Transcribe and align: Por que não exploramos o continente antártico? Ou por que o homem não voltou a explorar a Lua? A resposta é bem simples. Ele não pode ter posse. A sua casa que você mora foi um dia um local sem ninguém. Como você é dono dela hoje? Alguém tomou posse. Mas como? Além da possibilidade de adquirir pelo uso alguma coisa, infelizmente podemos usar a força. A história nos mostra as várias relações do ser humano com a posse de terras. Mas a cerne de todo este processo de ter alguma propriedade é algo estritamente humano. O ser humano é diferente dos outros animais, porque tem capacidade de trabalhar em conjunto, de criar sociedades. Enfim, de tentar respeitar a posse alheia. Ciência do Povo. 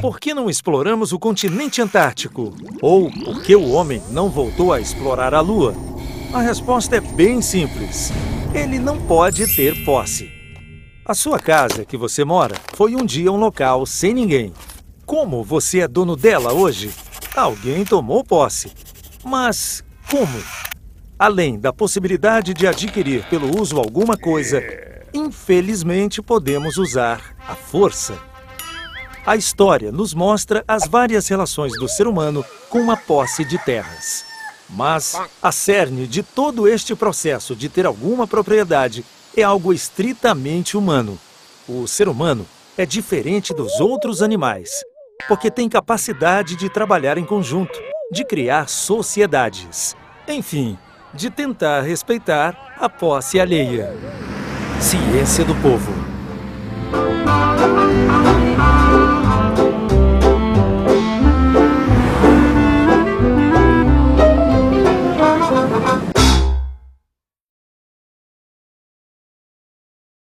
Por 0.00 0.18
que 0.18 0.32
não 0.32 0.48
exploramos 0.48 1.12
o 1.12 1.18
continente 1.18 1.82
antártico? 1.82 2.54
Ou 2.80 3.10
por 3.10 3.42
que 3.42 3.54
o 3.54 3.70
homem 3.72 4.02
não 4.10 4.30
voltou 4.30 4.72
a 4.72 4.80
explorar 4.80 5.34
a 5.34 5.40
Lua? 5.40 5.74
A 6.32 6.40
resposta 6.40 6.96
é 6.96 7.00
bem 7.00 7.42
simples. 7.42 8.10
Ele 8.54 8.78
não 8.78 8.98
pode 9.02 9.54
ter 9.54 9.84
posse. 9.84 10.30
A 11.04 11.12
sua 11.12 11.38
casa 11.38 11.84
que 11.84 11.98
você 11.98 12.24
mora 12.24 12.56
foi 12.74 12.96
um 12.96 13.04
dia 13.04 13.30
um 13.30 13.36
local 13.36 13.84
sem 13.84 14.14
ninguém. 14.14 14.54
Como 15.04 15.44
você 15.44 15.80
é 15.80 15.88
dono 15.88 16.16
dela 16.16 16.54
hoje? 16.54 16.90
Alguém 17.36 17.84
tomou 17.84 18.24
posse. 18.24 18.72
Mas 19.22 19.84
como? 20.10 20.42
Além 21.18 21.58
da 21.58 21.74
possibilidade 21.74 22.54
de 22.54 22.66
adquirir 22.66 23.24
pelo 23.28 23.60
uso 23.60 23.76
alguma 23.76 24.16
coisa, 24.16 24.62
infelizmente 25.12 26.22
podemos 26.22 26.78
usar 26.78 27.36
a 27.46 27.54
força. 27.54 28.29
A 29.24 29.36
história 29.36 29.92
nos 29.92 30.14
mostra 30.14 30.64
as 30.66 30.88
várias 30.88 31.28
relações 31.28 31.72
do 31.78 31.86
ser 31.86 32.06
humano 32.06 32.44
com 32.70 32.90
a 32.90 32.96
posse 32.96 33.44
de 33.44 33.58
terras. 33.58 34.24
Mas 34.68 35.14
a 35.42 35.52
cerne 35.52 36.06
de 36.06 36.22
todo 36.22 36.66
este 36.66 36.94
processo 36.94 37.54
de 37.54 37.68
ter 37.68 37.84
alguma 37.84 38.26
propriedade 38.26 39.04
é 39.36 39.42
algo 39.42 39.74
estritamente 39.74 40.76
humano. 40.76 41.18
O 41.68 41.86
ser 41.86 42.08
humano 42.08 42.46
é 42.78 42.86
diferente 42.86 43.52
dos 43.52 43.78
outros 43.78 44.22
animais, 44.22 44.70
porque 45.28 45.50
tem 45.50 45.68
capacidade 45.68 46.56
de 46.56 46.70
trabalhar 46.70 47.18
em 47.18 47.24
conjunto, 47.24 47.78
de 48.10 48.24
criar 48.24 48.68
sociedades. 48.68 49.94
Enfim, 50.26 50.78
de 51.12 51.28
tentar 51.28 51.82
respeitar 51.82 52.74
a 52.78 52.88
posse 52.88 53.38
alheia. 53.38 53.94
Ciência 54.80 55.44
do 55.44 55.54
Povo. 55.56 55.99